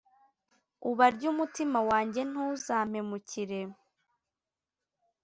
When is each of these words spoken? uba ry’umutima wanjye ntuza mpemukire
uba 0.89 1.05
ry’umutima 1.15 1.79
wanjye 1.89 2.21
ntuza 2.29 2.75
mpemukire 2.89 3.59